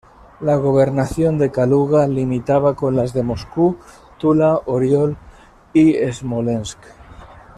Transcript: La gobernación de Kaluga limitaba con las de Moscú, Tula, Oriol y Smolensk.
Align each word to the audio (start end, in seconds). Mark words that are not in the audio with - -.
La 0.39 0.55
gobernación 0.55 1.37
de 1.37 1.51
Kaluga 1.51 2.07
limitaba 2.07 2.75
con 2.75 2.95
las 2.95 3.13
de 3.13 3.21
Moscú, 3.21 3.77
Tula, 4.17 4.59
Oriol 4.65 5.15
y 5.73 5.93
Smolensk. 6.11 6.79